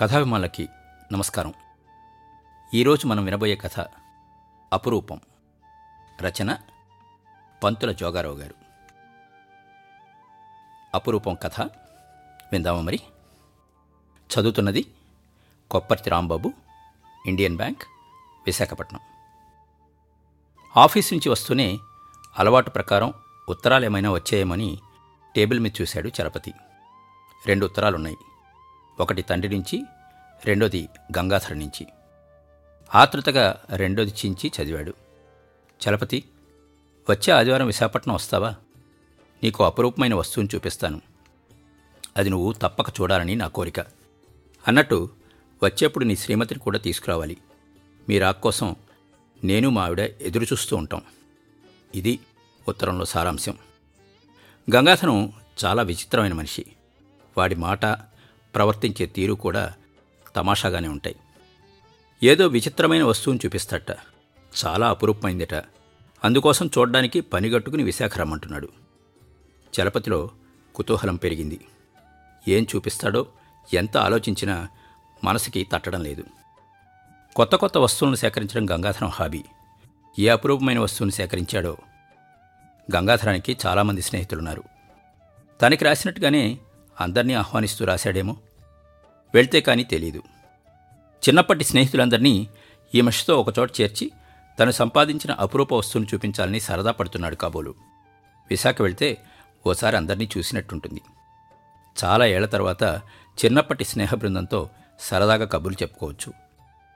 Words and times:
కథాభిమానులకి 0.00 0.68
నమస్కారం. 1.12 1.54
ఈరోజు 2.74 3.06
మనం 3.06 3.24
వినబోయే 3.24 3.56
కథ 3.56 3.86
అపురూపం. 4.72 5.20
రచన 6.20 6.56
పంతుల 7.64 7.92
జోగారావు 7.92 8.34
గారు. 8.34 8.54
అపురూపం 10.94 11.34
కథ 11.34 11.60
విందామా 12.52 12.80
మరి? 12.80 13.00
చదువుతున్నది 14.18 14.94
Kopparthi 15.70 16.10
Rambabu 16.10 16.52
Indian 17.26 17.56
bank 17.56 17.82
Visakhapatnam. 18.46 19.00
Office 20.76 21.12
నుంచి 21.12 21.28
వస్తూనే 21.28 21.78
అలవాటు 22.38 22.70
ప్రకారం 22.70 23.12
ఉత్తరాలు 23.48 23.84
ఏమైనా 23.84 24.10
వచ్చాయేమని 24.10 24.78
టేబుల్ 25.36 25.60
మీద 25.60 25.72
చూశాడు 25.80 26.10
చలపతి. 26.22 26.54
రెండు 27.46 27.64
ఉత్తరాలున్నాయి. 27.64 28.16
ఒకటి 29.00 29.22
తండ్రి 29.22 29.54
నుంచి 29.54 29.84
రెండోది 30.44 30.88
గంగాధర 31.18 31.54
నుంచి. 31.54 31.86
ఆతృతగా 32.94 33.62
రెండోది 33.76 34.10
చించి 34.10 34.52
చదివాడు. 34.62 34.94
చలపతి 35.88 36.24
వచ్చే 37.10 37.32
ఆదివారం 37.32 37.66
విశాఖపట్నం 37.66 38.14
వస్తావా? 38.14 38.54
నీకు 39.42 39.64
అపరూపమైన 39.64 40.14
వస్తువుని 40.14 40.56
చూపిస్తాను. 40.56 41.00
అది 42.16 42.30
నువ్వు 42.30 42.52
తప్పక 42.52 43.00
చూడాలని 43.00 43.36
నా 43.36 43.48
కోరిక. 43.48 43.80
అన్నట్టు 44.68 45.10
వచ్చేప్పుడు 45.62 46.04
నీ 46.04 46.16
శ్రీమతిని 46.16 46.60
కూడా 46.60 46.78
తీసుకురావాలి. 46.78 47.36
మీ 48.08 48.18
రాక్ 48.18 48.40
కోసం 48.40 48.76
నేను 49.44 49.70
మా 49.70 49.84
ఆవిడ 49.84 50.00
ఎదురు 50.00 50.44
చూస్తూ 50.44 50.76
ఉంటాం. 50.76 51.02
ఇది 51.94 52.18
ఉత్తరంలో 52.68 53.04
సారాంశం. 53.04 53.58
గంగాధరం 54.74 55.32
చాలా 55.64 55.82
విచిత్రమైన 55.82 56.32
మనిషి. 56.32 56.66
వాడి 57.38 57.54
మాట 57.54 57.86
ప్రవర్తించే 58.54 59.06
తీరు 59.06 59.34
కూడా 59.34 59.74
తమాషాగానే 60.36 60.88
ఉంటాయి. 60.88 61.16
ఏదో 62.22 62.46
విచిత్రమైన 62.46 63.04
వస్తువుని 63.04 63.40
చూపిస్తాట. 63.46 63.90
చాలా 64.64 64.90
అపురూపమైందట. 64.90 65.54
అందుకోసం 66.24 66.66
చూడ్డానికి 66.66 67.20
పనిగట్టుకుని 67.20 67.82
విశాఖ 67.82 68.18
రమ్మంటున్నాడు 68.18 68.68
చలపతిలో 69.80 70.30
కుతూహలం 70.74 71.16
పెరిగింది. 71.16 71.60
ఏం 72.48 72.66
చూపిస్తాడో 72.76 73.26
ఎంత 73.74 73.96
ఆలోచించినా 73.96 74.68
మనసుకి 75.24 75.66
తట్టడం 75.72 76.02
లేదు. 76.02 76.24
కొత్త 77.36 77.56
కొత్త 77.56 77.78
వస్తువులను 77.78 78.16
సేకరించడం 78.16 78.70
గంగాధరం 78.70 79.08
హాబీ. 79.08 79.44
ఏ 80.18 80.28
అపురూపమైన 80.28 80.78
వస్తువును 80.78 81.12
సేకరించాడో. 81.12 81.76
గంగాధరానికి 82.96 83.56
చాలామంది 83.66 84.02
స్నేహితులున్నారు. 84.02 84.64
తనకి 85.62 85.84
రాసినట్టుగానే 85.84 86.58
అందరినీ 87.00 87.34
ఆహ్వానిస్తూ 87.34 87.84
రాశాడేమో. 87.84 88.36
వెళ్తే 89.34 89.60
కానీ 89.60 89.84
తెలియదు 89.84 90.22
చిన్నప్పటి 91.28 91.64
స్నేహితులందరినీ 91.64 92.48
ఈ 92.94 93.00
మనిషితో 93.00 93.40
ఒకచోట 93.40 93.70
చేర్చి 93.80 94.10
తను 94.60 94.70
సంపాదించిన 94.70 95.32
అపురూప 95.32 95.72
వస్తువును 95.72 96.14
చూపించాలని 96.14 96.60
సరదా 96.60 96.90
పడుతున్నాడు 96.90 97.34
కాబోలు. 97.34 97.74
విశాఖ 98.50 98.82
వెళ్తే 98.82 99.18
ఓసారి 99.66 99.96
అందరినీ 99.96 100.28
చూసినట్టుంటుంది. 100.38 101.00
చాలా 102.04 102.26
ఏళ్ళ 102.26 102.46
తర్వాత 102.46 103.00
చిన్నప్పటి 103.44 103.84
స్నేహ 103.84 104.14
బృందంతో 104.14 104.68
సరదాగా 105.00 105.44
కబుర్లు 105.44 105.82
చెప్పుకోవచ్చు. 105.82 106.32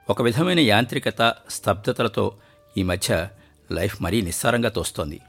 ఒక 0.09 0.21
విధమైన 0.21 0.59
యాంత్రికత 0.59 1.35
స్తబ్దతలతో 1.49 2.33
ఈ 2.77 2.83
మధ్య 2.83 3.27
లైఫ్ 3.71 4.01
మరీ 4.01 4.21
నిస్సారంగా 4.21 4.69
తోస్తోంది. 4.69 5.21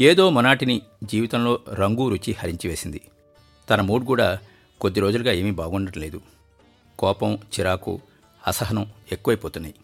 ఏదో 0.00 0.30
మొనాటిని 0.30 0.82
జీవితంలో 1.04 1.60
రంగు 1.74 2.08
రుచి 2.08 2.32
హరించివేసింది. 2.32 3.00
తన 3.70 3.80
మూడ్ 3.80 4.06
కూడా 4.06 4.38
కొద్ది 4.80 5.00
రోజులుగా 5.00 5.32
ఏమీ 5.32 5.50
బాగుండట్లేదు. 5.50 6.20
కోపం 6.98 7.34
చిరాకు 7.34 8.00
అసహనం 8.46 8.86
ఎక్కువైపోతున్నాయి. 9.12 9.74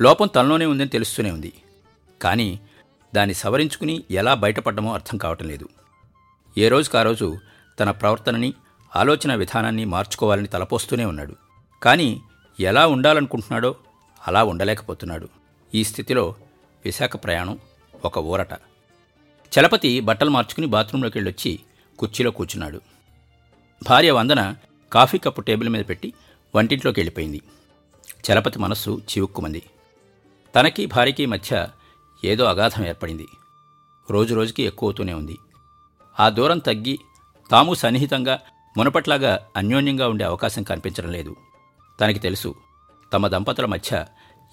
లోపం 0.00 0.26
తనలోనే 0.26 0.66
ఉందని 0.66 0.88
తెలుస్తూనే 0.88 1.30
ఉంది. 1.30 1.52
కానీ 2.22 2.60
దాన్ని 3.14 3.34
సవరించుకుని 3.34 4.04
ఎలా 4.10 4.34
బయటపడ్డమో 4.34 4.94
అర్థం 4.94 5.18
కావటం 5.18 5.48
లేదు. 5.48 5.68
ఏ 6.58 6.68
రోజుకు 6.68 6.98
ఆ 6.98 7.02
రోజు 7.02 7.38
తన 7.80 7.90
ప్రవర్తనని 7.90 8.54
ఆలోచన 8.96 9.34
విధానాన్ని 9.34 9.84
మార్చుకోవాలని 9.84 10.46
తలపోస్తూనే 10.46 11.04
ఉన్నాడు. 11.04 11.36
కానీ 11.82 12.20
ఎలా 12.60 12.86
ఉండాలనుకుంటున్నాడో 12.86 13.76
అలా 14.28 14.44
ఉండలేకపోతున్నాడు. 14.44 15.28
ఈ 15.74 15.84
స్థితిలో 15.84 16.34
విశాఖ 16.84 17.24
ప్రయాణం 17.24 17.58
ఒక 18.04 18.18
ఊరట. 18.18 18.52
చలపతి 19.58 20.00
బట్టలు 20.00 20.30
మార్చుకుని 20.30 20.66
బాత్రూంలోకి 20.66 21.18
వెళ్ళొచ్చి 21.18 21.60
కుర్చీలో 21.98 22.30
కూర్చున్నాడు. 22.30 22.80
భార్య 23.82 24.10
వందన 24.10 24.56
కాఫీ 24.92 25.18
కప్పు 25.18 25.40
టేబుల్ 25.40 25.68
మీద 25.68 25.84
పెట్టి 25.88 26.12
వంటింట్లోకి 26.54 27.00
వెళ్ళిపోయింది. 27.00 27.42
చలపతి 28.10 28.58
మనస్సు 28.58 29.02
చివుక్కుమంది. 29.10 29.62
తనకి 30.56 30.86
భార్యకి 30.86 31.26
మధ్య 31.26 31.68
ఏదో 32.24 32.44
అగాధం 32.44 32.86
ఏర్పడింది. 32.86 33.28
రోజు 34.10 34.34
రోజుకి 34.34 34.62
ఎక్కువవుతూనే 34.62 35.12
ఉంది. 35.12 35.38
ఆ 36.20 36.28
దూరం 36.28 36.58
తగ్గి 36.58 36.98
తాము 37.50 37.74
సన్నిహితంగా 37.74 38.40
మునపట్లాగా 38.76 39.46
అన్యోన్యంగా 39.56 40.08
ఉండే 40.08 40.24
అవకాశం 40.24 40.62
కనిపించడం 40.62 41.12
లేదు. 41.12 41.36
తనకి 42.00 42.18
తెలుసు 42.18 42.54
తమ 43.12 43.28
దంపతుల 43.28 43.64
మధ్య 43.64 44.06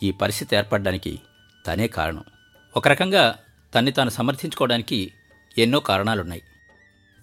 ఈ 0.03 0.11
పరిస్థితి 0.11 0.55
ఏర్పడడానికి 0.55 1.19
తనే 1.67 1.87
కారణం. 1.87 2.23
ఒక 2.77 2.87
రకంగా 2.87 3.35
తన్ని 3.75 3.91
తాను 3.91 4.09
సమర్థించుకోవడానికి 4.09 5.11
ఎన్నో 5.57 5.79
కారణాలున్నాయి. 5.79 6.41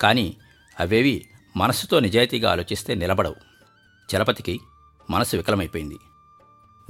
కానీ 0.01 0.37
అవేవి 0.81 1.27
మనస్సుతో 1.59 2.01
నిజాయితీగా 2.01 2.51
ఆలోచిస్తే 2.51 2.95
నిలబడవు. 2.95 3.35
చలపతికి 4.15 4.61
మనసు 5.11 5.37
వికలమైపోయింది. 5.37 5.99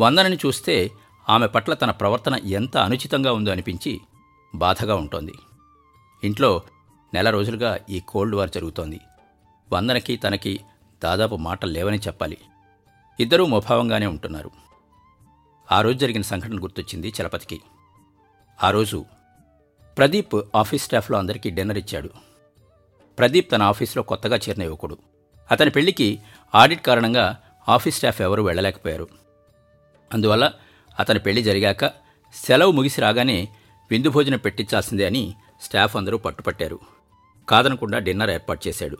వందనని 0.00 0.36
చూస్తే 0.36 0.90
ఆమె 1.28 1.46
పట్ల 1.46 1.74
తన 1.74 1.90
ప్రవర్తన 1.90 2.34
ఎంత 2.34 2.76
అనుచితంగా 2.76 3.32
ఉందో 3.32 3.50
అనిపించి 3.50 4.00
బాధగా 4.54 4.94
ఉంటోంది. 4.94 5.34
ఇంట్లో 6.24 6.62
నెల 7.14 7.30
రోజులుగా 7.30 7.78
ఈ 7.90 8.00
కోల్డ్ 8.00 8.36
వార్ 8.36 8.50
జరుగుతోంది. 8.50 9.00
వందనకి 9.72 10.16
తనకి 10.16 10.60
దాదాపు 11.04 11.36
మాటలు 11.36 11.70
లేవని 11.70 11.98
చెప్పాలి. 11.98 12.38
ఇద్దరూ 13.20 13.46
ముభావంగానే 13.46 14.06
ఉంటున్నారు. 14.06 14.50
ఆ 15.72 15.80
రోజు 15.80 15.98
జరిగిన 15.98 16.22
సంఘటన 16.22 16.62
గుర్తొచ్చింది 16.62 17.14
చలపతికి. 17.22 17.60
ఆ 18.64 18.70
రోజు 18.70 19.04
ప్రదీప్ 19.98 20.34
ఆఫీస్ 20.56 20.84
స్టాఫ్లో 20.84 21.18
అందరికీ 21.18 21.50
డిన్నర్ 21.50 21.78
ఇచ్చాడు. 21.78 22.27
ప్రదీప్ 23.18 23.52
తన 23.52 23.62
ఆఫీసులో 23.62 24.02
కొత్తగా 24.02 24.36
చేరిన 24.36 24.62
యువకుడు. 24.62 24.98
అతని 25.50 25.70
పెళ్ళికి 25.70 26.20
ఆడిట్ 26.54 26.86
కారణంగా 26.86 27.36
ఆఫీస్ 27.68 27.96
స్టాఫ్ 27.96 28.20
ఎవరూ 28.20 28.42
వెళ్ళలేకపోయారు. 28.42 29.08
అందువల్ల 30.12 30.52
అతని 30.98 31.18
పెళ్ళి 31.18 31.42
జరిగాక 31.42 31.86
సెలవు 32.34 32.70
ముగిసి 32.70 33.00
రాగానే 33.00 33.48
విందు 33.90 34.10
భోజనం 34.10 34.38
పెట్టించాల్సిందే 34.38 35.06
అని 35.06 35.34
స్టాఫ్ 35.62 35.96
అందరూ 35.96 36.18
పట్టుపట్టారు. 36.18 36.80
కాదనకుండా 37.48 37.98
డిన్నర్ 37.98 38.30
ఏర్పాటు 38.30 38.68
చేశాడు. 38.68 38.98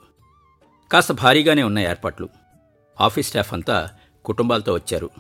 కాస్త 0.92 1.12
భారీగానే 1.12 1.62
ఉన్న 1.62 1.78
ఏర్పాట్లు. 1.78 2.28
ఆఫీస్ 3.00 3.28
స్టాఫ్ 3.28 3.54
అంతా 3.54 3.90
కుటుంబాలతో 4.24 4.74
వచ్చారు. 4.74 5.10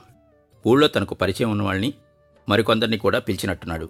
ఊళ్ళో 0.66 0.88
తనకు 0.88 1.14
పరిచయం 1.14 1.50
ఉన్న 1.50 1.62
వాళ్ళని 1.62 1.94
మరికొందరిని 2.48 2.98
కూడా 2.98 3.18
పిలిచినట్టున్నాడు. 3.18 3.88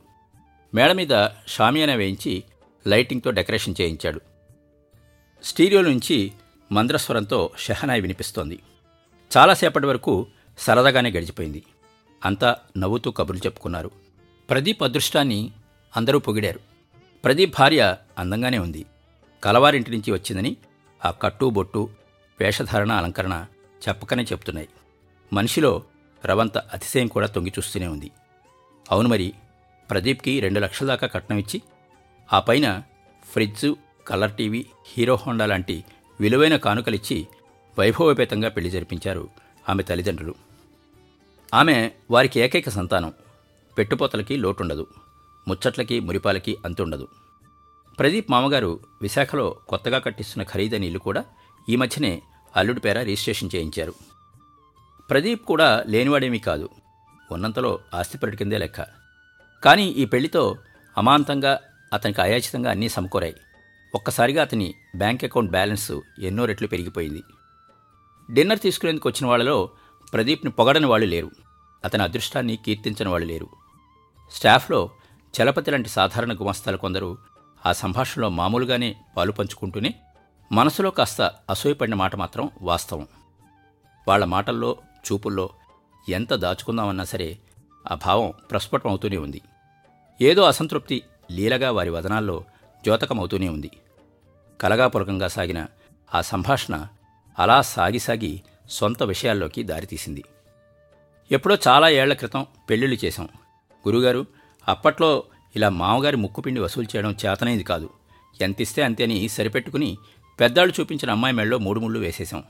మేడ 0.74 0.92
మీద 0.92 1.28
షామియానా 1.48 1.94
వేయించి 1.94 2.42
లైటింగ్తో 2.86 3.30
డెకరేషన్ 3.30 3.74
చేయించాడు. 3.80 4.20
స్టీరియో 5.42 5.82
నుంచి 5.82 6.32
మంద్రస్వరంతో 6.72 7.50
షెహనాయి 7.58 8.00
వినిపిస్తోంది. 8.00 8.58
చాలాసేపటి 9.36 9.86
వరకు 9.86 10.26
సరదాగానే 10.58 11.10
గడిచిపోయింది. 11.10 11.62
అంతా 12.24 12.56
నవ్వుతూ 12.78 13.10
కబుర్లు 13.10 13.46
చెప్పుకున్నారు. 13.46 13.90
ప్రదీప్ 14.50 14.82
అదృష్టాన్ని 14.82 15.52
అందరూ 15.96 16.18
పొగిడారు. 16.18 16.60
ప్రదీప్ 17.24 17.58
భార్య 17.58 17.96
అందంగానే 18.18 18.58
ఉంది. 18.58 18.86
కలవారింటి 19.44 19.90
నుంచి 19.90 20.12
వచ్చిందని 20.12 20.56
ఆ 21.04 21.10
కట్టు 21.10 21.50
బొట్టు 21.50 21.90
వేషధారణ 22.40 22.92
అలంకరణ 22.92 23.46
చెప్పకనే 23.88 24.22
చెప్తున్నాయి. 24.22 24.68
మనిషిలో 25.32 25.82
రవంత 26.24 26.58
అతిశయం 26.58 27.06
కూడా 27.06 27.26
తొంగి 27.26 27.52
చూస్తూనే 27.58 27.86
ఉంది. 27.86 28.10
అవును 28.90 29.08
మరి 29.08 29.34
ప్రదీప్కి 29.90 30.40
రెండు 30.40 30.60
లక్షల 30.60 30.86
దాకా 30.86 31.06
కట్నం 31.06 31.38
ఇచ్చి 31.38 31.62
ఆ 32.32 32.40
పైన 32.40 32.82
fridge 33.32 33.74
colour 34.08 34.32
TV 34.32 34.66
Hero 34.86 35.14
Honda 35.14 35.46
లాంటి 35.46 35.84
విలువైన 36.20 36.56
కానుకలిచ్చి 36.56 37.26
వైభవపేతంగా 37.78 38.48
పెళ్ళి 38.48 38.70
జరిపించారు 38.70 39.28
ఆమె 39.68 39.82
తల్లిదండ్రులు. 39.82 40.34
ఆమె 41.54 41.90
వారికి 42.10 42.40
ఏకైక 42.40 42.68
సంతానం. 42.68 43.12
పెట్టుపోతలకి 43.78 44.36
లోటుండదు. 44.36 44.86
ముచ్చట్లకి 45.48 46.00
మురిపాలకి 46.00 46.56
అంతుండదు. 46.64 47.08
ప్రదీప్ 47.98 48.30
మామగారు 48.30 48.80
విశాఖలో 49.02 49.56
కొత్తగా 49.68 49.98
కట్టిస్తున్న 49.98 50.48
ఖరీదైన 50.48 50.84
ఇల్లు 50.84 50.98
కూడా 50.98 51.24
ఈ 51.68 51.76
మధ్యనే 51.76 52.22
అల్లుడి 52.56 52.80
పేర 52.80 52.98
రిజిస్ట్రేషన్ 53.02 53.50
చేయించారు. 53.54 53.94
ప్రదీప్ 55.10 55.44
కూడా 55.44 55.84
లేనివాడేమీ 55.86 56.38
కాదు. 56.38 56.68
ఉన్నంతలో 57.30 57.78
ఆస్తిపరుడి 57.94 58.36
కిందే 58.36 58.58
లెక్క. 58.58 58.86
కానీ 59.64 59.88
ఈ 59.88 60.04
పెళ్ళితో 60.04 60.56
అమాంతంగా 60.98 61.60
అతనికి 61.94 62.22
అయాచితంగా 62.22 62.70
అన్నీ 62.70 62.88
సమకూరాయి. 62.88 63.34
ఒక్కసారిగా 63.94 64.42
అతని 64.42 64.74
బ్యాంక్ 64.96 65.24
అకౌంట్ 65.24 65.50
బ్యాలెన్స్ 65.50 65.92
ఎన్నో 66.20 66.44
రెట్లు 66.44 66.68
పెరిగిపోయింది. 66.68 67.22
డిన్నర్ 68.30 68.58
తీసుకునేందుకు 68.58 69.08
వచ్చిన 69.08 69.26
వాళ్ళలో 69.26 69.70
ప్రదీప్ని 70.12 70.50
పొగడని 70.50 70.86
వాళ్ళు 70.86 71.06
లేరు. 71.06 71.30
అతని 71.84 72.02
అదృష్టాన్ని 72.02 72.56
కీర్తించని 72.56 73.08
వాళ్ళు 73.08 73.28
లేరు. 73.28 73.48
స్టాఫ్లో 74.32 74.90
చలపతి 75.40 75.70
లాంటి 75.70 75.88
సాధారణ 75.88 76.32
గుమస్తాలు 76.32 76.76
కొందరు 76.76 77.18
ఆ 77.66 77.72
సంభాషణలో 77.72 78.28
మామూలుగానే 78.28 78.96
పాలు 79.16 79.32
పంచుకుంటూనే 79.32 79.94
మనసులో 80.52 80.90
కాస్త 80.90 81.22
అసూయపడిన 81.22 81.94
మాట 81.94 82.16
మాత్రం 82.16 82.50
వాస్తవం. 82.62 83.08
వాళ్ళ 84.08 84.24
మాటల్లో 84.24 84.76
చూపుల్లో 85.12 85.50
ఎంత 86.08 86.34
దాచుకుందామన్నా 86.34 87.04
సరే 87.04 87.38
ఆ 87.90 87.94
భావం 87.94 88.32
ప్రస్ఫుటం 88.50 88.90
అవుతూనే 88.90 89.16
ఉంది. 89.16 89.40
ఏదో 90.20 90.42
అసంతృప్తి 90.42 91.02
లీలగా 91.30 91.70
వారి 91.70 91.90
వదనాల్లో 91.90 92.44
ద్యోతకమవుతూనే 92.82 93.48
ఉంది. 93.48 93.70
కలగాపులకంగా 94.60 95.28
సాగిన 95.28 95.66
ఆ 96.14 96.20
సంభాషణ 96.20 96.86
అలా 97.38 97.62
సాగి 97.62 97.98
సాగి 97.98 98.42
సొంత 98.70 99.02
విషయాల్లోకి 99.02 99.62
దారితీసింది. 99.62 100.24
ఎప్పుడో 101.32 101.58
చాలా 101.68 101.88
ఏళ్ళ 101.88 102.14
క్రితం 102.14 102.46
పెళ్ళిళ్ళు 102.70 103.04
చేశాం. 103.04 103.28
గురుగారు 103.88 104.26
అప్పట్లో 104.68 105.24
ఇలా 105.56 105.68
మామగారి 105.68 106.16
ముక్కుపిండి 106.16 106.60
వసూలు 106.60 106.96
చేయడం 106.96 107.16
చేతనైంది 107.26 107.64
కాదు. 107.64 107.90
ఎంతిస్తే 108.40 108.82
అంతే 108.82 109.04
అని 109.04 109.28
సరిపెట్టుకుని 109.28 109.98
పెద్దాళ్ళు 110.40 110.80
చూపించిన 110.80 111.10
అమ్మాయి 111.10 111.34
మెళ్ళలో 111.34 111.58
మూడు 111.58 111.80
ముళ్ళు 111.80 112.00
వేసేశాం. 112.00 112.44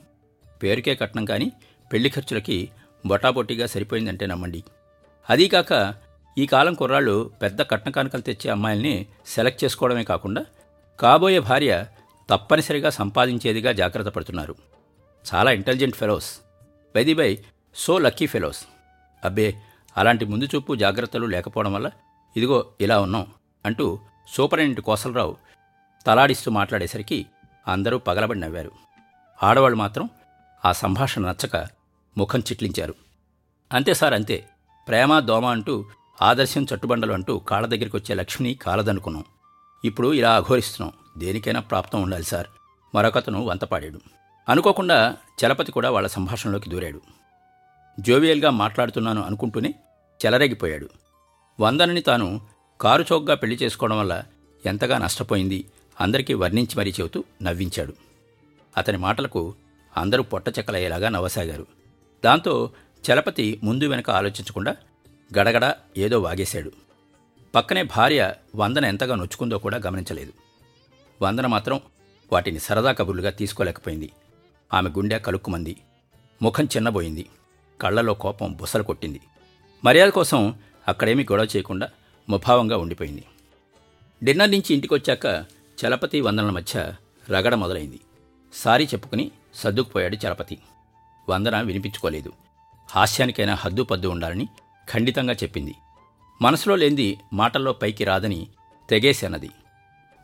పేరుకే 0.63 0.95
కట్నం 0.95 1.25
కానీ 1.25 1.53
పెళ్ళి 1.93 2.11
ఖర్చులకి 2.11 2.71
బొటాబొట్టిగా 3.07 3.67
సరిపోయిందంటే 3.67 4.27
నమ్మండి. 4.27 4.65
అదీకాక 5.31 5.95
ఈ 6.39 6.47
కాలం 6.47 6.75
కుర్రాళ్ళు 6.75 7.31
పెద్ద 7.43 7.63
కట్న 7.63 7.91
కానుకలు 7.91 8.21
తెచ్చే 8.21 8.51
అమ్మాయిల్ని 8.51 9.07
సెలెక్ట్ 9.27 9.65
చేసుకోవడమే 9.65 10.05
కాకుండా 10.05 10.45
కాబోయే 11.01 11.39
భార్య 11.39 11.87
తప్పనిసరిగా 12.31 12.91
సంపాదించేదిగా 12.91 13.73
జాగ్రత్త 13.73 14.11
పడుతున్నారు. 14.11 14.57
చాలా 15.35 15.51
intelligent 15.51 15.97
fellows. 15.97 16.41
By the 16.95 17.15
by 17.15 17.45
so 17.75 17.99
lucky 17.99 18.27
fellows. 18.27 18.65
అబ్బే 19.25 19.55
అలాంటి 19.97 20.25
ముందు 20.25 20.45
చూపు 20.45 20.75
జాగ్రత్తలు 20.75 21.27
లేకపోవడం 21.27 21.73
వల్ల 21.73 21.91
ఇదిగో 22.37 22.67
ఇలా 22.81 23.01
ఉన్నాం 23.01 23.27
అంటూ 23.67 23.99
సూపరింటెండెంట్ 24.35 24.81
కోసలరావు 24.81 25.37
తలాడిస్తూ 26.07 26.51
మాట్లాడేసరికి 26.51 27.27
అందరూ 27.67 27.99
పగలబడి 27.99 28.41
నవ్వారు. 28.41 28.73
ఆడవాళ్ళు 29.43 29.77
మాత్రం 29.77 30.11
ఆ 30.65 30.73
సంభాషణ 30.73 31.31
నచ్చక 31.31 31.69
ముఖం 32.19 32.39
చిట్లించారు. 32.39 32.95
అంతే 33.73 33.95
సార్ 33.95 34.15
అంతే. 34.15 34.49
ప్రేమ 34.89 35.19
దోమ 35.19 35.47
అంటూ 35.47 35.85
ఆదర్శం 36.23 36.67
చట్టుబండలు 36.75 37.13
అంటూ 37.13 37.39
కాళ్ళ 37.39 37.67
దగ్గరికి 37.67 37.97
వచ్చే 37.97 38.15
లక్ష్మిని 38.15 38.55
కాలదనుకున్నాం. 38.55 39.25
ఇప్పుడు 39.85 40.13
ఇలా 40.13 40.37
అఘోరిస్తున్నాం. 40.37 41.21
దేనికైనా 41.21 41.61
ప్రాప్తం 41.61 42.03
ఉండాలి 42.03 42.25
సార్. 42.25 42.47
మరొకతను 42.95 43.45
వంతపాడాడు 43.45 44.01
అనుకోకుండా 44.49 45.17
చలపతి 45.45 45.73
కూడా 45.73 45.91
వాళ్ళ 45.91 46.09
సంభాషణలోకి 46.09 46.71
దూరాడు. 46.71 47.01
జోవియల్గా 48.01 48.51
మాట్లాడుతున్నాను 48.51 49.23
అనుకుంటూనే 49.23 49.75
చెలరేగిపోయాడు. 50.27 50.89
వందనని 51.61 52.01
తాను 52.01 52.41
కారు 52.81 53.05
చౌకగా 53.13 53.35
పెళ్ళి 53.35 53.59
చేసుకోవడం 53.63 53.99
వల్ల 53.99 54.23
ఎంతగా 54.67 54.99
నష్టపోయింది 54.99 55.65
అందరికీ 56.01 56.35
వర్ణించి 56.35 56.79
మరీ 56.79 56.91
చెబుతూ 56.91 57.25
నవ్వించాడు. 57.43 57.93
అతని 58.77 58.97
మాటలకు 58.97 59.55
అందరూ 59.97 60.23
పొట్టచెక్కలయ్యేలాగా 60.23 61.09
నవ్వసాగారు. 61.09 61.67
దాంతో 62.25 62.71
చలపతి 63.11 63.61
ముందు 63.63 63.85
వెనక 63.85 64.11
ఆలోచించకుండా 64.11 64.77
గడగడ 65.39 65.75
ఏదో 65.97 66.21
వాగేశాడు. 66.21 66.73
పక్కనే 67.55 67.83
భార్య 67.83 68.35
వందన 68.57 68.85
ఎంతగా 68.85 69.15
నొచ్చుకుందో 69.15 69.59
కూడా 69.59 69.81
గమనించలేదు. 69.87 70.33
వందన 71.23 71.47
మాత్రం 71.47 71.81
వాటిని 72.33 72.59
సరదా 72.59 72.93
కబుర్లుగా 72.93 73.31
తీసుకోలేకపోయింది. 73.31 74.11
ఆమె 74.75 74.91
గుండె 74.91 75.19
కలుక్కుమంది. 75.19 75.77
ముఖం 76.43 76.65
చిన్నబోయింది. 76.65 77.27
కళ్ళలో 77.81 78.15
కోపం 78.15 78.53
బుసలు 78.53 78.83
కొట్టింది. 78.83 79.21
మర్యాద 79.85 80.09
కోసం 80.09 80.59
అక్కడేమీ 80.89 81.23
గొడవ 81.23 81.45
చేయకుండా 81.45 81.89
ముభావంగా 82.29 82.77
ఉండిపోయింది. 82.77 83.25
డిన్నర్ 84.25 84.51
నుంచి 84.51 84.75
ఇంటికొచ్చాక 84.75 85.45
చలపతి 85.85 86.21
వందనల 86.21 86.51
మధ్య 86.51 86.93
రగడ 87.31 87.55
మొదలైంది. 87.55 88.01
సారీ 88.55 88.85
చెప్పుకుని 88.85 89.31
సర్దుకుపోయాడు 89.55 90.27
చలపతి. 90.27 90.59
వందన 91.29 91.61
వినిపించుకోలేదు. 91.61 92.33
హాస్యానికైనా 92.91 93.55
హద్దు 93.55 93.83
పద్దు 93.83 94.09
ఉండాలని 94.09 94.49
ఖండితంగా 94.95 95.33
చెప్పింది. 95.33 95.75
మనసులో 96.43 96.77
లేంది 96.77 97.21
మాటల్లో 97.33 97.73
పైకి 97.73 98.05
రాదని 98.05 98.47
తెగేసి 98.91 99.27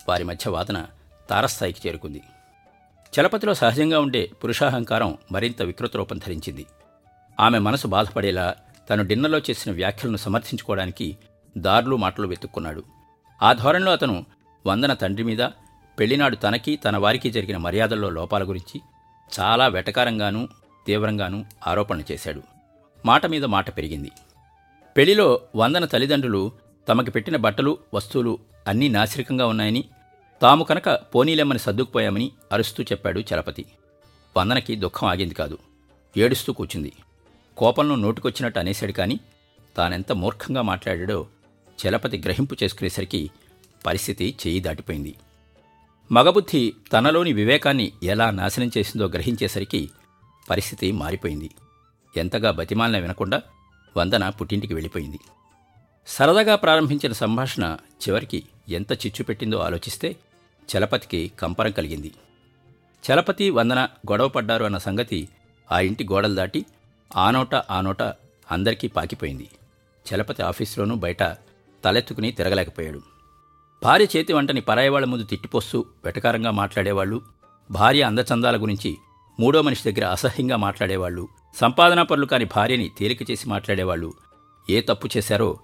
వారి 0.09 0.25
మధ్య 0.25 0.51
వాదన 0.51 0.87
తారస్థాయికి 1.31 1.89
చేరుకుంది. 1.89 2.23
చలపతిలో 3.21 3.55
సహజంగా 3.55 4.01
ఉండే 4.01 4.31
పురుషాహంకారం 4.45 5.19
మరింత 5.33 5.63
వికృత 5.63 5.97
రూపం 5.97 6.19
ధరించింది. 6.19 6.67
ఆమె 7.41 7.59
మనసు 7.59 7.87
బాధపడేలా 7.87 8.55
తను 8.91 9.05
డిన్నర్లో 9.05 9.39
చేసిన 9.39 9.73
వ్యాఖ్యలను 9.73 10.17
సమర్థించుకోవడానికి 10.17 11.17
దారులు 11.59 11.97
మాటలు 11.97 12.27
వెతుక్కున్నాడు. 12.27 12.85
ఆ 13.43 13.53
ధోరణిలో 13.53 13.93
అతను 13.93 14.27
వందన 14.67 14.93
తండ్రి 14.93 15.25
మీద 15.25 15.39
పెళ్ళినాడు 15.99 16.37
తనకి 16.37 16.77
తన 16.77 16.97
వారికి 16.97 17.31
జరిగిన 17.31 17.57
మర్యాదల్లో 17.57 18.11
లోపాల 18.11 18.49
గురించి 18.49 18.81
చాలా 19.41 19.67
వెటకారంగానూ 19.67 20.49
తీవ్రంగానూ 20.87 21.45
ఆరోపణలు 21.67 22.13
చేశాడు. 22.13 22.43
మాట 23.07 23.27
మీద 23.27 23.45
మాట 23.45 23.77
పెరిగింది. 23.77 24.11
పెళ్ళిలో 24.96 25.41
వందన 25.56 25.85
తల్లిదండ్రులు 25.85 26.52
తమకి 26.88 27.11
పెట్టిన 27.11 27.37
బట్టలు 27.37 27.79
వస్తువులు 27.94 28.38
అన్నీ 28.67 28.88
నాసిరికంగా 28.88 29.46
ఉన్నాయని 29.46 29.85
తాము 30.43 30.64
కనుక 30.64 30.88
పోనీలెమ్మని 30.88 31.58
సర్దుకుపోయామని 31.58 32.32
అరుస్తూ 32.52 32.82
చెప్పాడు 32.82 33.20
చలపతి. 33.20 33.64
వందనకి 34.37 34.76
దుఃఖం 34.76 35.06
ఆగింది 35.06 35.35
కాదు. 35.35 35.58
ఏడుస్తూ 36.17 36.52
కూర్చుంది. 36.52 36.93
కోపంలో 37.56 37.94
నోటికొచ్చినట్టు 37.94 38.58
అనేశాడు 38.58 38.93
కానీ 38.93 39.20
తానెంత 39.76 40.12
మూర్ఖంగా 40.12 40.62
మాట్లాడాడో 40.62 41.26
చలపతి 41.87 42.19
గ్రహింపు 42.19 42.56
చేసుకునేసరికి 42.62 43.31
పరిస్థితి 43.87 44.37
చేయి 44.46 44.61
దాటిపోయింది. 44.61 45.14
మగబుద్ధి 46.12 46.73
తనలోని 46.93 47.32
వివేకాన్ని 47.32 47.93
ఎలా 48.02 48.31
నాశనం 48.31 48.70
చేసిందో 48.79 49.06
గ్రహించేసరికి 49.06 49.91
పరిస్థితి 50.50 50.93
మారిపోయింది. 50.93 51.50
ఎంతగా 52.17 52.50
బతిమాలన 52.50 52.99
వినకుండా 52.99 53.43
వందన 53.96 54.29
పుట్టింటికి 54.29 54.75
వెళ్ళిపోయింది. 54.75 55.19
సరదాగా 56.06 56.56
ప్రారంభించిన 56.56 57.12
సంభాషణ 57.12 57.76
చివరికి 58.08 58.43
ఎంత 58.69 58.93
చిచ్చు 58.93 59.25
పెట్టిందో 59.25 59.58
ఆలోచిస్తే 59.58 60.17
చలపతికి 60.76 61.32
కంపరం 61.38 61.70
కలిగింది. 61.70 62.12
చలపతి 63.05 63.51
వందన 63.51 63.84
గొడవ 63.84 64.29
పడ్డారు 64.29 64.65
అన్న 64.65 64.79
సంగతి 64.79 65.29
ఆ 65.72 65.81
ఇంటి 65.81 66.05
గోడలు 66.05 66.34
దాటి 66.34 66.67
ఆ 67.17 67.31
నోట 67.31 67.55
అందరికీ 68.51 68.89
పాకిపోయింది. 68.89 69.48
చలపతి 70.06 70.43
ఆఫీసులోనూ 70.43 70.94
బయట 70.94 71.22
తలెత్తుకుని 71.84 72.32
తిరగలేకపోయాడు. 72.32 73.03
భార్య 73.84 74.06
చేతి 74.17 74.32
వంటని 74.32 74.60
పరాయవాళ్ళ 74.60 75.06
ముందు 75.06 75.24
తిట్టిపోస్తూ 75.24 75.84
వెటకారంగా 76.05 76.51
మాట్లాడేవాళ్ళు 76.51 77.22
భార్య 77.70 78.03
అందచందాల 78.03 78.63
గురించి 78.63 78.96
మూడో 79.41 79.62
మనిషి 79.62 79.93
దగ్గర 79.93 80.08
అసహ్యంగా 80.08 80.56
మాట్లాడేవాళ్ళు 80.56 81.29
సంపాదనా 81.55 82.03
పనులు 82.03 82.26
కాని 82.26 82.44
భార్యని 82.44 82.91
తేలిక 82.98 83.31
చేసి 83.31 83.48
మాట్లాడేవాళ్ళు. 83.48 84.14
ఏ 84.70 84.81
తప్పు 84.81 85.08
చేశారో 85.17 85.58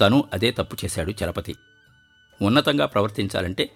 తను 0.00 0.24
అదే 0.32 0.50
తప్పు 0.50 0.76
చేశాడు 0.84 1.12
చలపతి. 1.24 1.54
ఉన్నతంగా 2.42 2.86
ప్రవర్తించాలంటే 2.86 3.70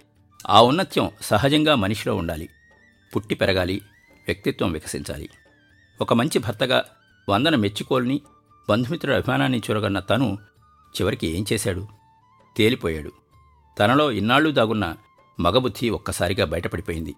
ఆ 0.48 0.62
ఉన్నత్యం 0.62 1.10
సహజంగా 1.20 1.74
మనిషిలో 1.74 2.16
ఉండాలి. 2.16 2.48
పుట్టి 3.16 3.34
పెరగాలి 3.34 3.82
వ్యక్తిత్వం 4.26 4.72
వికసించాలి. 4.72 5.28
ఒక 6.00 6.14
మంచి 6.14 6.38
భర్తగా 6.38 6.84
వందన 7.28 7.56
మెచ్చుకోల్ని 7.56 8.20
బంధుమిత్రుల 8.70 9.16
అభిమానాన్ని 9.16 9.58
చూరగన్న 9.58 10.00
తను 10.00 10.38
చివరికి 11.00 11.26
ఏం 11.26 11.44
చేశాడు? 11.52 11.88
తేలిపోయాడు. 12.56 13.12
తనలో 13.78 14.12
ఇన్నాళ్ళు 14.12 14.50
దాగున్న 14.50 14.96
మగబుద్ధి 15.40 15.90
ఒక్కసారిగా 15.90 16.44
బయటపడిపోయింది. 16.44 17.14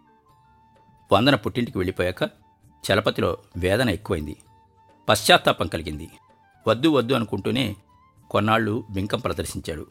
వందన 1.13 1.35
పుట్టింటికి 1.35 1.79
వెళ్ళిపోయాక 1.79 2.23
చలపతిలో 2.61 3.39
వేదన 3.57 3.91
ఎక్కువైంది. 3.91 4.37
పశ్చాత్తాపం 5.09 5.67
కలిగింది. 5.67 6.11
వద్దు 6.69 6.89
వద్దు 6.89 7.15
అనుకుంటూనే 7.15 7.77
కొన్నాళ్ళు 8.31 8.85
బింకం 8.91 9.21
ప్రదర్శించాడు. 9.21 9.87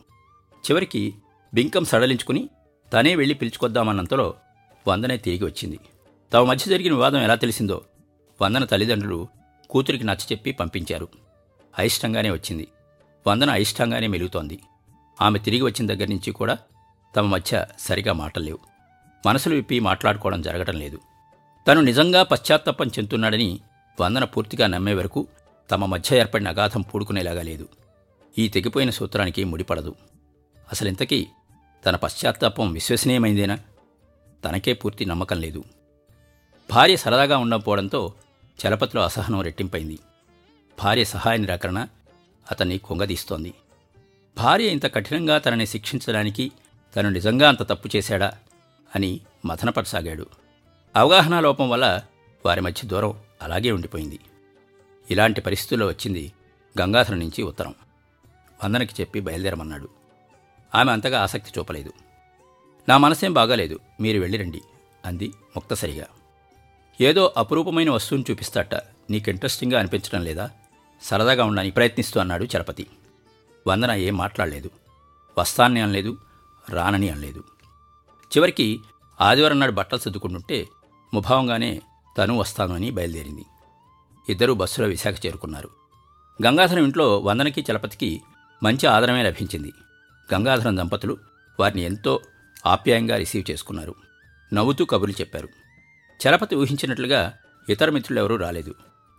చివరికి 0.55 1.15
బింకం 1.53 1.85
సడలించుకుని 1.85 2.49
తనే 2.93 3.15
వెళ్ళి 3.15 3.35
పిలుచుకొద్దామన్నంతలో 3.35 4.33
వందనే 4.87 5.17
తిరిగి 5.17 5.45
వచ్చింది. 5.45 5.79
తమ 6.33 6.43
మధ్య 6.43 6.71
జరిగిన 6.71 6.93
వివాదం 6.93 7.17
ఎలా 7.17 7.35
తెలిసిందో 7.35 7.81
వందన 8.41 8.65
తల్లిదండ్రులు 8.65 9.27
కూతురికి 9.69 10.03
నచ్చచెప్పి 10.03 10.51
పంపించారు. 10.51 11.07
అయిష్టంగానే 11.79 12.29
వచ్చింది. 12.29 12.67
వందన 13.27 13.49
అయిష్టంగానే 13.49 14.07
మెలుగుతోంది. 14.07 14.59
ఆమె 15.21 15.39
తిరిగి 15.39 15.61
వచ్చిన 15.61 15.87
దగ్గర 15.87 16.07
నుంచి 16.07 16.31
కూడా 16.31 16.57
తమ 17.15 17.25
మధ్య 17.25 17.65
సరిగా 17.79 18.13
మాటలు 18.13 18.43
లేవు. 18.43 18.59
మనసులు 19.25 19.55
విప్పి 19.55 19.79
మాట్లాడుకోవడం 19.79 20.41
జరగటం 20.41 20.73
లేదు. 20.73 20.99
తను 21.67 21.81
నిజంగా 21.81 22.23
పశ్చాత్తాపం 22.23 22.87
చెందుతున్నాడని 22.87 23.59
వందన 24.01 24.23
పూర్తిగా 24.23 24.67
నమ్మే 24.67 24.93
వరకు 24.93 25.27
తమ 25.71 25.85
మధ్య 25.85 26.17
ఏర్పడిన 26.17 26.47
అగాధం 26.47 26.81
పూడుకునేలాగా 26.81 27.41
లేదు. 27.41 27.67
ఈ 28.37 28.47
తెగిపోయిన 28.47 28.89
సూత్రానికి 28.89 29.43
ముడిపడదు. 29.43 29.95
అసలింతకీ 30.71 31.27
తన 31.85 31.95
పశ్చాత్తాపం 31.95 32.71
విశ్వసనీయమైందేనా? 32.71 33.59
తనకే 34.45 34.73
పూర్తి 34.73 35.05
నమ్మకం 35.05 35.41
లేదు. 35.41 35.63
భార్య 36.71 36.95
సరదాగా 36.95 37.37
ఉండకపోవడంతో 37.37 38.13
చలపతిలో 38.67 39.03
అసహనం 39.03 39.41
రెట్టింపైంది. 39.41 39.99
భార్య 40.83 41.03
సహాయ 41.03 41.37
నిరాకరణ 41.37 41.87
అతన్ని 42.51 42.77
కొంగదీస్తోంది. 42.77 43.53
భార్య 44.37 44.67
ఇంత 44.67 44.93
కఠినంగా 44.95 45.37
తనని 45.37 45.67
శిక్షించడానికి 45.67 46.51
తను 46.95 47.09
నిజంగా 47.09 47.49
అంత 47.49 47.63
తప్పు 47.63 47.89
చేశాడా 47.95 48.33
అని 48.95 49.19
మథనపడసాగాడు 49.45 50.25
అవగాహన 50.95 51.39
లోపం 51.39 51.69
వల్ల 51.69 52.01
వారి 52.45 52.61
మధ్య 52.61 52.87
దూరం 52.87 53.19
అలాగే 53.41 53.71
ఉండిపోయింది. 53.71 54.19
ఇలాంటి 55.11 55.41
పరిస్థితుల్లో 55.41 55.87
వచ్చింది 55.87 56.31
గంగాధర 56.81 57.15
నుంచి 57.15 57.43
ఉత్తరం. 57.43 57.75
వందనకి 58.63 59.01
చెప్పి 59.01 59.19
బయలుదేరమన్నాడు. 59.19 59.89
ఆమె 60.75 60.91
అంతగా 60.91 61.23
ఆసక్తి 61.23 61.59
చూపలేదు. 61.59 61.93
నా 62.89 62.97
మనసేం 62.97 63.33
బాగాలేదు 63.33 63.79
మీరు 63.99 64.19
వెళ్ళిరండి 64.19 64.61
అంది 65.05 65.27
ముక్తసరిగా. 65.27 66.05
ఏదో 67.01 67.33
అపురూపమైన 67.37 67.89
వస్తువుని 67.89 68.31
చూపిస్తాట 68.31 68.75
నీకు 69.09 69.29
ఇంట్రెస్టింగ్గా 69.29 69.79
అనిపించడం 69.79 70.23
లేదా? 70.23 70.49
సరదాగా 71.01 71.43
ఉండడానికి 71.43 71.75
ప్రయత్నిస్తూ 71.75 72.19
అన్నాడు 72.19 72.43
చలపతి. 72.43 72.87
వందన 73.67 73.91
ఏం 73.91 74.17
మాట్లాడలేదు. 74.17 74.69
వస్తానని 75.37 75.81
అనలేదు 75.81 76.17
రానని 76.69 77.09
అనలేదు. 77.09 77.43
చివరికి 78.37 78.79
ఆదివారం 79.21 79.59
నాడు 79.59 79.71
బట్టలు 79.71 79.99
సర్దుకుంటుంటే 79.99 80.67
ముభావంగానే 81.13 81.81
తను 82.17 82.37
వస్తాను 82.37 82.75
అని 82.75 82.91
బయలుదేరింది. 82.91 83.45
ఇద్దరూ 84.29 84.53
బస్సులో 84.53 84.87
విశాఖ 84.87 85.25
చేరుకున్నారు. 85.25 85.69
గంగాధరం 86.45 86.83
ఇంట్లో 86.83 87.19
వందనకి 87.19 87.65
చలపతికి 87.71 88.21
మంచి 88.63 88.87
ఆదరమే 88.87 89.23
లభించింది. 89.23 89.73
గంగాధరం 90.33 90.77
దంపతులు 90.77 91.17
వారిని 91.59 91.81
ఎంతో 91.81 92.19
ఆప్యాయంగా 92.65 93.15
రిసీవ్ 93.15 93.51
చేసుకున్నారు. 93.51 93.95
నవ్వుతూ 94.53 94.85
కబుర్లు 94.85 95.21
చెప్పారు. 95.21 95.49
చలపతి 96.27 96.55
ఊహించినట్లుగా 96.55 97.33
ఇతర 97.69 97.89
మిత్రులెవరూ 97.89 98.35
రాలేదు. 98.35 98.75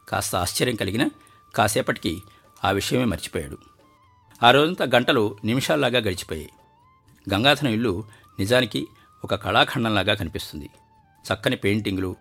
కాస్త 0.09 0.37
ఆశ్చర్యం 0.37 0.77
కలిగిన 0.77 1.09
కాసేపటికి 1.55 2.23
ఆ 2.65 2.71
విషయమే 2.71 3.05
మర్చిపోయాడు. 3.05 3.59
ఆ 4.43 4.51
రోజంతా 4.51 4.85
గంటలు 4.85 5.37
నిమిషాల్లాగా 5.45 5.99
గడిచిపోయాయి. 5.99 6.51
గంగాధరం 7.35 7.71
ఇల్లు 7.71 8.05
నిజానికి 8.39 8.89
ఒక 9.25 9.35
కళాఖండంలాగా 9.35 10.15
కనిపిస్తుంది. 10.15 10.71
చక్కని 11.26 11.57
పెయింటింగ్లు 11.57 12.17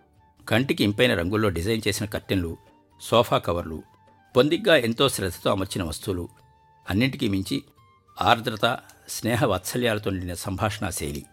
కంటికి 0.48 0.84
ఇంపైన 0.84 1.14
రంగుల్లో 1.14 1.48
డిజైన్ 1.48 1.82
చేసిన 1.88 2.06
కర్టెన్లు 2.06 2.56
సోఫా 3.00 3.38
కవర్లు 3.38 3.82
పొందిగ్గా 4.36 4.76
ఎంతో 4.76 5.08
శ్రద్ధతో 5.08 5.50
అమర్చిన 5.50 5.84
వస్తువులు 5.84 6.28
అన్నింటికీ 6.90 7.28
మించి 7.28 7.62
ఆర్ద్రత 8.22 8.78
స్నేహ 9.08 9.44
వాత్సల్యాలతో 9.44 10.10
నిండిన 10.10 10.34
సంభాషణా 10.34 10.90
శైలి. 10.90 11.24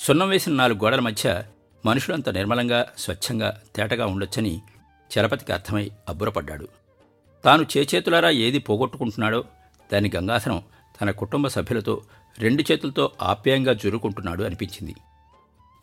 సున్నం 0.00 0.28
వేసిన 0.28 0.52
నాలుగు 0.52 0.78
గోడల 0.78 1.00
మధ్య 1.00 1.44
మనుషులంత 1.86 2.28
నిర్మలంగా 2.28 2.86
స్వచ్ఛంగా 2.98 3.62
తేటగా 3.76 4.06
ఉండొచ్చని 4.06 4.62
చలపతికి 5.10 5.52
అర్థమై 5.52 5.90
అబ్బురపడ్డాడు. 6.08 6.68
తాను 7.44 7.66
చేచేతులారా 7.76 8.30
ఏది 8.30 8.58
పోగొట్టుకుంటున్నాడో 8.58 9.44
దాని 9.92 10.10
గంగాసనం 10.16 10.62
తన 11.02 11.10
కుటుంబ 11.10 11.48
సభ్యులతో 11.48 12.02
రెండు 12.38 12.72
చేతులతో 12.72 13.12
ఆప్యాయంగా 13.22 13.72
జురుకుంటున్నాడు 13.72 14.44
అనిపించింది. 14.44 14.94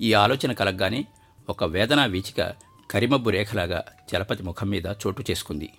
ఈ 0.02 0.14
ఆలోచన 0.14 0.52
కలగ్గానే 0.52 1.06
ఒక 1.50 1.64
వేదనా 1.64 2.06
వీచిక 2.06 2.54
కరిమబ్బు 2.92 3.30
రేఖలాగా 3.30 3.84
చలపతి 4.16 4.44
ముఖం 4.44 4.70
మీద 4.70 4.86
చోటు 4.86 5.24
చేసుకుంది. 5.32 5.70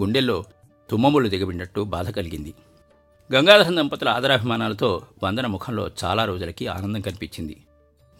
గుండెల్లో 0.00 0.44
తుమ్మములు 0.90 1.28
దిగబడినట్టు 1.28 1.80
బాధ 1.80 2.10
కలిగింది. 2.10 2.54
గంగాధరం 3.32 3.76
దంపతుల 3.76 4.08
ఆదరాభిమానాలతో 4.08 5.06
వందన 5.22 5.46
ముఖంలో 5.46 5.90
చాలా 6.04 6.24
రోజులకి 6.24 6.66
ఆనందం 6.66 7.00
కనిపించింది. 7.00 7.56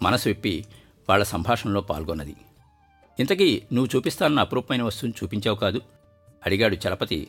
మనసు 0.03 0.29
విప్పి 0.29 0.65
వాళ్ళ 1.09 1.25
సంభాషణలో 1.25 1.81
పాల్గొన్నది. 1.81 2.37
ఇంతకీ 3.21 3.63
నువ్వు 3.73 3.97
చూపిస్తానన్న 3.97 4.41
అపురూపమైన 4.41 4.83
వస్తువుని 4.83 5.25
చూపించావు 5.25 5.57
కాదు? 5.57 5.81
అడిగాడు 6.47 6.77
చలపతి. 6.89 7.29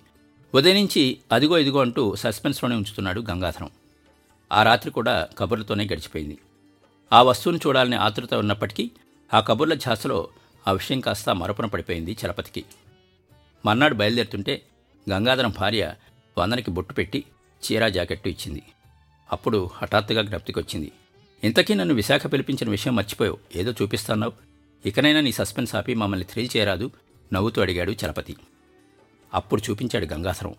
ఉదయం 0.56 0.76
నుంచి 0.76 1.18
అదిగో 1.32 1.58
ఇదిగో 1.58 1.80
అంటూ 1.82 2.16
సస్పెన్స్లోనే 2.16 2.76
ఉంచుతున్నాడు 2.76 3.22
గంగాధరం. 3.22 3.70
ఆ 4.52 4.64
రాత్రి 4.64 4.92
కూడా 4.92 5.28
కబుర్లతోనే 5.38 5.84
గడిచిపోయింది. 5.84 6.38
ఆ 7.14 7.22
వస్తువును 7.22 7.60
చూడాలని 7.68 7.96
ఆతృత 7.96 8.34
ఉన్నప్పటికీ 8.34 8.92
ఆ 9.34 9.40
కబుర్ల 9.40 9.74
ఝాసలో 9.74 10.28
ఆ 10.68 10.72
విషయం 10.72 11.00
కాస్త 11.00 11.30
మరపున 11.30 11.66
పడిపోయింది 11.66 12.18
చలపతికి. 12.26 12.66
మర్నాడు 13.66 13.96
బయలుదేరుతుంటే 13.96 14.62
గంగాధరం 15.10 15.54
భార్య 15.60 15.94
వందనకి 16.38 16.72
బొట్టు 16.72 16.94
పెట్టి 16.94 17.24
చీరా 17.66 17.90
జాకెట్టు 17.90 18.30
ఇచ్చింది. 18.30 18.64
అప్పుడు 19.32 19.70
హఠాత్తుగా 19.74 20.22
జ్ఞప్తికొచ్చింది. 20.22 20.92
ఇంతకీ 21.44 21.74
నన్ను 21.74 21.94
విశాఖ 21.94 22.34
పిలిపించిన 22.34 22.70
విషయం 22.70 22.96
మర్చిపోయావు. 22.96 23.38
ఏదో 23.56 23.72
చూపిస్తున్నావు. 23.72 24.34
ఇకనైనా 24.86 25.20
నీ 25.20 25.32
సస్పెన్స్ 25.32 25.76
ఆపి 25.76 25.94
మమ్మల్ని 25.94 26.26
థ్రిల్ 26.26 26.50
చేయరాదు 26.58 26.92
నవ్వుతూ 27.34 27.62
అడిగాడు 27.62 27.92
చలపతి. 27.92 28.36
అప్పుడు 29.34 29.62
చూపించాడు 29.70 30.06
గంగాధరం 30.06 30.56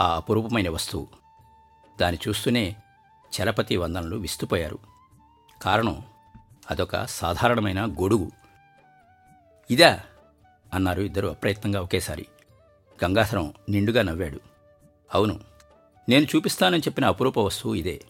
ఆ 0.00 0.16
అపురూపమైన 0.16 0.70
వస్తువు. 0.70 1.06
దాన్ని 2.00 2.28
చూస్తూనే 2.28 2.76
చలపతి 3.30 3.76
వందనలు 3.76 4.16
విస్తుపోయారు. 4.16 4.95
కారణం 5.62 6.02
అదొక 6.70 7.04
సాధారణమైన 7.04 7.86
గొడుగు. 7.86 8.30
ఇదా 9.70 10.00
అన్నారు 10.74 11.02
ఇద్దరు 11.02 11.28
అప్రయత్నంగా 11.28 11.80
ఒకేసారి. 11.80 12.26
గంగాధరం 13.04 13.54
నిండుగా 13.68 14.02
నవ్వాడు. 14.02 14.40
అవును 15.14 15.40
నేను 16.08 16.26
చూపిస్తానని 16.36 16.80
చెప్పిన 16.80 17.04
అపురూప 17.04 17.38
వస్తువు 17.38 17.74
ఇదే. 17.74 18.04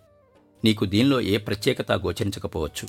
నీకు 0.64 0.84
దీనిలో 0.84 1.20
ఏ 1.20 1.36
ప్రత్యేకత 1.36 1.92
గోచరించకపోవచ్చు. 1.92 2.88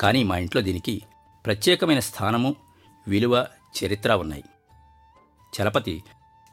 కానీ 0.00 0.24
మా 0.24 0.38
ఇంట్లో 0.38 0.62
దీనికి 0.62 1.02
ప్రత్యేకమైన 1.46 2.00
స్థానము 2.00 2.56
విలువ 3.08 3.46
చరిత్ర 3.84 4.12
ఉన్నాయి. 4.12 4.44
చలపతి 5.60 6.02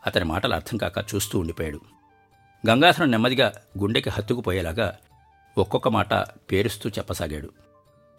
అతని 0.06 0.26
మాటలు 0.26 0.54
అర్థం 0.54 0.78
కాక 0.78 0.98
చూస్తూ 0.98 1.40
ఉండిపోయాడు. 1.40 1.82
గంగాధరం 2.70 3.12
నెమ్మదిగా 3.12 3.54
గుండెకి 3.78 4.10
హత్తుకుపోయేలాగా 4.10 4.98
ఒక్కొక్క 5.58 5.88
మాట 5.88 6.14
పేరుస్తూ 6.52 6.90
చెప్పసాగాడు. 6.90 7.50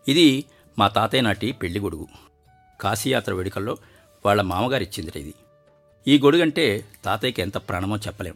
ఇది 0.09 0.45
మా 0.79 0.89
తాతయ్య 0.89 1.21
నాటి 1.21 1.53
పెళ్ళి 1.53 1.81
గొడుగు. 1.81 2.09
కాశీయాత్ర 2.81 3.33
వేడుకల్లో 3.33 3.77
వాళ్ళ 4.27 4.43
మామగారిచ్చిందిట 4.43 5.17
ఇది. 5.17 5.35
ఈ 6.09 6.19
గొడుగంటే 6.19 6.85
తాతయ్యకి 7.05 7.43
ఎంత 7.43 7.57
ప్రాణమో 7.57 7.97
చెప్పలేం. 7.97 8.35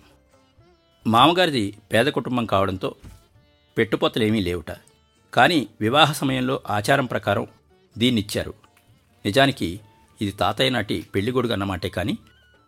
మామగారిది 1.07 1.79
పేద 1.93 2.07
కుటుంబం 2.07 2.47
కావడంతో 2.47 2.95
పెట్టుపోతలేమీ 3.79 4.41
లేవుట. 4.41 4.76
కానీ 5.35 5.69
వివాహ 5.81 6.12
సమయంలో 6.12 6.61
ఆచారం 6.71 7.07
ప్రకారం 7.07 7.47
దీన్నిచ్చారు. 7.99 8.55
నిజానికి 9.25 9.81
ఇది 10.21 10.33
తాతయ్య 10.33 10.71
నాటి 10.71 11.07
పెళ్ళి 11.15 11.33
గొడుగు 11.33 11.53
అన్నమాటే 11.53 11.88
కానీ 11.88 12.19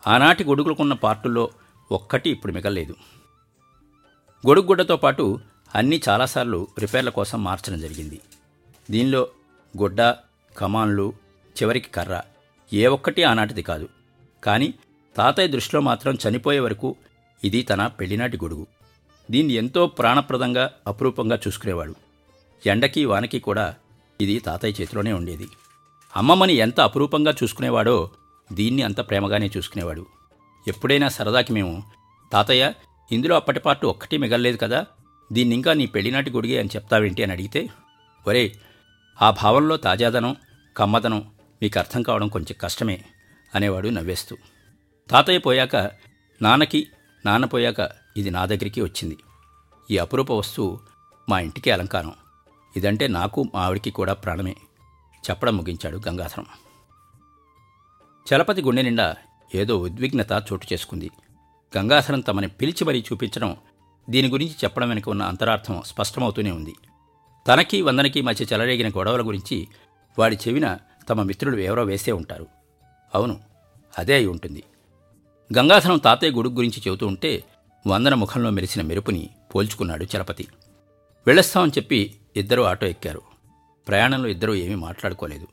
ఆనాటి 0.07 0.43
గొడుగులకున్న 0.43 0.93
పార్టుల్లో 0.93 1.49
ఒక్కటి 1.91 2.29
ఇప్పుడు 2.29 2.51
మిగలలేదు. 2.51 2.95
గొడుగుడ్డతో 4.47 4.97
పాటు 4.97 5.39
అన్నీ 5.75 6.01
చాలాసార్లు 6.09 6.67
రిపేర్ల 6.79 7.09
కోసం 7.09 7.43
మార్చడం 7.43 7.79
జరిగింది. 7.79 8.19
దీనిలో 8.91 9.27
గుడ్డ 9.77 10.01
కమాన్లు 10.57 11.13
చివరికి 11.55 11.89
కర్ర 11.89 12.21
ఏ 12.73 12.87
ఒక్కటి 12.87 13.23
ఆనాటిది 13.23 13.61
కాదు. 13.61 13.89
కానీ 14.43 14.73
తాతయ్య 15.17 15.47
దృష్టిలో 15.47 15.81
మాత్రం 15.81 16.17
చనిపోయే 16.27 16.59
వరకు 16.59 16.95
ఇది 17.43 17.61
తన 17.61 17.87
పెళ్ళినాటి 17.87 18.37
గొడుగు. 18.37 18.67
దీన్ని 19.31 19.53
ఎంతో 19.53 19.87
ప్రాణప్రదంగా 19.87 20.71
అపురూపంగా 20.87 21.39
చూసుకునేవాడు. 21.47 21.95
ఎండకి 22.65 23.05
వానకి 23.05 23.39
కూడా 23.39 23.75
ఇది 24.21 24.39
తాతయ్య 24.39 24.81
చేతిలోనే 24.81 25.13
ఉండేది. 25.13 25.47
అమ్మమ్మని 26.15 26.53
ఎంత 26.53 26.79
అపురూపంగా 26.81 27.33
చూసుకునేవాడో 27.43 28.09
దీన్ని 28.53 28.81
అంత 28.81 29.09
ప్రేమగానే 29.09 29.51
చూసుకునేవాడు. 29.57 30.05
ఎప్పుడైనా 30.67 31.09
సరదాకి 31.09 31.53
మేము 31.53 31.83
తాతయ్య 32.31 32.73
ఇందులో 33.11 33.35
అప్పటిపాటు 33.35 33.87
ఒక్కటి 33.87 34.17
మిగల్లేదు 34.17 34.57
కదా 34.57 34.85
దీన్ని 35.31 35.55
ఇంకా 35.55 35.73
నీ 35.73 35.85
పెళ్ళినాటి 35.85 36.31
గొడిగే 36.31 36.59
అని 36.59 36.69
చెప్తావేంటి 36.75 37.23
అని 37.23 37.31
అడిగితే 37.31 37.69
ఒరే 38.27 38.55
ఆ 39.21 39.31
భావంలో 39.31 39.77
తాజాదనం 39.77 40.35
కమ్మదనం 40.77 41.31
మీకు 41.61 41.79
అర్థం 41.79 42.03
కావడం 42.03 42.27
కొంచెం 42.27 42.55
కష్టమే 42.61 43.05
అనేవాడు 43.55 43.89
నవ్వేస్తూ. 43.89 44.37
తాతయ్య 45.09 45.39
పోయాక 45.39 45.75
నాన్నకి 46.41 46.87
నాన్న 47.25 47.45
పోయాక 47.45 47.89
ఇది 48.17 48.29
నా 48.29 48.45
దగ్గరికి 48.45 48.81
వచ్చింది. 48.81 49.17
ఈ 49.91 49.97
అపురూప 49.97 50.31
వస్తువు 50.31 50.79
మా 51.29 51.39
ఇంటికి 51.39 51.71
అలంకారం. 51.71 52.13
ఇదంటే 52.77 53.07
నాకు 53.07 53.43
మా 53.55 53.61
ఆవిడికి 53.61 53.91
కూడా 53.91 54.13
ప్రాణమే. 54.13 54.55
చెప్పడం 55.29 55.57
ముగించాడు 55.57 56.01
గంగాధరం. 56.07 56.45
చలపతి 58.33 58.61
గుండె 58.61 58.81
నిండా 58.81 59.15
ఏదో 59.55 59.77
ఉద్విగ్నత 59.77 60.31
చోటు 60.31 60.73
చేసుకుంది. 60.73 61.11
గంగాధరం 61.77 62.19
తమని 62.19 62.47
పిలిచి 62.47 62.85
మరీ 62.85 63.03
చూపించడం 63.11 63.57
దీని 64.09 64.27
గురించి 64.27 64.53
చెప్పడం 64.63 64.89
వెనుక 64.89 65.09
ఉన్న 65.09 65.23
అంతరార్థం 65.23 65.81
స్పష్టమవుతూనే 65.85 66.51
ఉంది. 66.51 66.75
తనకి 67.47 67.81
వందనకి 67.81 68.21
మధ్య 68.21 68.45
చెలరేగిన 68.53 68.89
గొడవల 68.89 69.27
గురించి 69.27 69.67
వాడి 70.19 70.35
చెవిన 70.35 70.77
తమ 71.09 71.23
మిత్రులు 71.23 71.57
ఎవరో 71.57 71.83
వేసే 71.83 72.11
ఉంటారు. 72.11 72.47
అవును 73.15 73.39
అదే 73.97 74.13
అయి 74.13 74.25
ఉంటుంది. 74.25 74.63
గంగాధరం 75.57 75.97
తాతయ్య 75.97 76.31
గొడుగు 76.31 76.53
గురించి 76.53 76.81
చెబుతూ 76.87 77.07
ఉంటే 77.07 77.43
వందన 77.87 78.13
ముఖంలో 78.13 78.49
మెరిసిన 78.49 78.81
మెరుపుని 78.81 79.29
పోల్చుకున్నాడు 79.55 80.05
చలపతి. 80.15 80.47
వెళ్ళొస్తామని 81.27 81.71
చెప్పి 81.71 82.15
ఇద్దరూ 82.35 82.63
ఆటో 82.63 82.87
ఎక్కారు. 82.87 83.21
ప్రయాణంలో 83.87 84.29
ఇద్దరూ 84.29 84.53
ఏమీ 84.53 84.75
మాట్లాడుకోలేదు. 84.75 85.47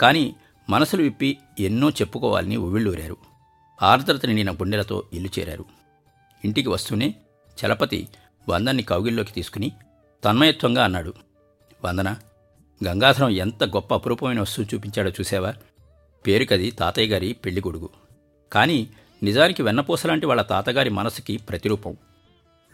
కానీ 0.00 0.36
మనసులు 0.70 1.02
విప్పి 1.02 1.38
ఎన్నో 1.60 1.90
చెప్పుకోవాలని 1.90 2.56
ఉవ్విళ్ళూరారు. 2.56 3.16
ఆర్ద్రత 3.82 4.26
నిండిన 4.26 4.52
గుండెలతో 4.52 5.02
ఇల్లు 5.12 5.40
చేరారు. 5.40 5.64
ఇంటికి 6.44 6.68
వస్తూనే 6.68 7.14
చలపతి 7.64 8.08
వందన్ని 8.48 8.82
కౌగిల్లోకి 8.82 9.32
తీసుకుని 9.32 9.72
తన్మయత్వంగా 10.24 10.84
అన్నాడు. 10.84 11.14
వందన 11.84 12.16
గంగాధరం 12.86 13.28
ఎంత 13.28 13.64
గొప్ప 13.64 13.94
అపురూపమైన 13.94 14.40
వస్తువు 14.40 14.74
చూపించాడో 14.74 15.10
చూసావా? 15.10 15.54
పేరుకది 16.26 16.70
తాతయ్య 16.70 17.08
గారి 17.08 17.32
పెళ్ళి 17.32 17.60
కొడుకు 17.60 17.90
కానీ 18.52 18.88
నిజానికి 19.22 19.62
వెన్నపూసలాంటి 19.62 20.26
వాళ్ళ 20.26 20.42
తాతగారి 20.42 20.90
మనసుకి 20.90 21.36
ప్రతిరూపం. 21.36 21.96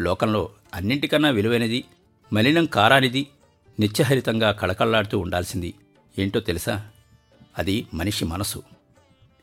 లోకంలో 0.00 0.50
అన్నింటికన్నా 0.74 1.30
విలువైనది 1.30 1.84
మలినం 2.32 2.66
కారానిది 2.66 3.26
నిత్యహరితంగా 3.80 4.52
కళకళలాడుతూ 4.52 5.18
ఉండాల్సింది 5.18 5.74
ఏంటో 6.18 6.40
తెలుసా? 6.40 6.88
అది 7.58 7.86
మనిషి 7.94 8.24
మనసు. 8.24 8.62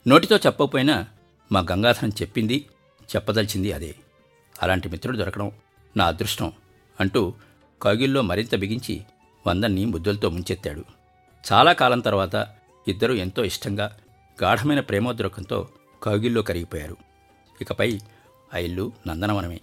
నోటితో 0.08 0.36
చెప్పకపోయినా 0.36 1.06
మా 1.52 1.60
గంగాధరం 1.60 2.08
చెప్పింది 2.08 2.64
చెప్పదలిచింది 3.16 3.72
అదే. 3.72 3.94
అలాంటి 4.62 4.88
మిత్రుడు 4.88 5.16
దొరకడం 5.16 5.52
నా 5.96 6.06
అదృష్టం 6.06 6.52
అంటూ 7.00 7.34
కౌగిల్లో 7.82 8.22
మరింత 8.22 8.54
బిగించి 8.54 9.02
వందన్ని 9.46 9.84
ముద్దులతో 9.84 10.30
ముంచెత్తాడు. 10.30 10.84
చాలా 11.52 11.72
కాలం 11.72 12.00
తర్వాత 12.00 12.48
ఇద్దరూ 12.88 13.14
ఎంతో 13.14 13.44
ఇష్టంగా 13.44 13.96
గాఢమైన 14.42 14.80
ప్రేమోద్రకంతో 14.80 15.68
కౌగిల్లో 16.02 16.42
కరిగిపోయారు. 16.42 16.96
ఇకపై 17.60 18.00
ఆ 18.54 18.58
ఇల్లు 18.58 18.92
నందనవనమే. 19.06 19.60